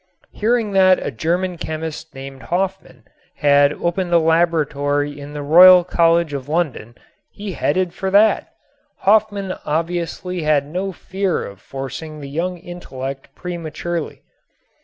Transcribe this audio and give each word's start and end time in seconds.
Hearing 0.31 0.71
that 0.71 0.97
a 0.97 1.11
German 1.11 1.59
chemist 1.59 2.15
named 2.15 2.41
Hofmann 2.49 3.03
had 3.35 3.71
opened 3.73 4.11
a 4.11 4.17
laboratory 4.17 5.19
in 5.19 5.33
the 5.33 5.43
Royal 5.43 5.83
College 5.83 6.33
of 6.33 6.49
London 6.49 6.95
he 7.29 7.51
headed 7.51 7.93
for 7.93 8.09
that. 8.09 8.47
Hofmann 9.01 9.53
obviously 9.63 10.41
had 10.41 10.65
no 10.65 10.91
fear 10.91 11.45
of 11.45 11.61
forcing 11.61 12.19
the 12.19 12.29
young 12.31 12.57
intellect 12.57 13.35
prematurely. 13.35 14.23